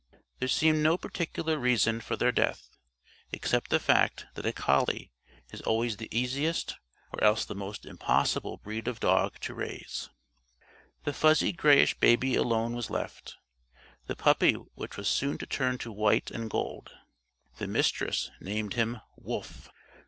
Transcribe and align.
There 0.39 0.47
seemed 0.47 0.79
no 0.79 0.97
particular 0.97 1.59
reason 1.59 2.01
for 2.01 2.15
their 2.15 2.31
death, 2.31 2.71
except 3.31 3.69
the 3.69 3.79
fact 3.79 4.25
that 4.33 4.47
a 4.47 4.51
collie 4.51 5.11
is 5.51 5.61
always 5.61 5.97
the 5.97 6.07
easiest 6.09 6.75
or 7.13 7.23
else 7.23 7.45
the 7.45 7.53
most 7.53 7.85
impossible 7.85 8.57
breed 8.57 8.87
of 8.87 8.99
dog 8.99 9.39
to 9.41 9.53
raise. 9.53 10.09
The 11.03 11.13
fuzzy 11.13 11.51
grayish 11.51 11.93
baby 11.99 12.33
alone 12.33 12.73
was 12.73 12.89
left 12.89 13.35
the 14.07 14.15
puppy 14.15 14.53
which 14.73 14.97
was 14.97 15.07
soon 15.07 15.37
to 15.37 15.45
turn 15.45 15.77
to 15.77 15.91
white 15.91 16.31
and 16.31 16.49
gold. 16.49 16.91
The 17.59 17.67
Mistress 17.67 18.31
named 18.39 18.73
him 18.73 19.01
"Wolf." 19.17 19.69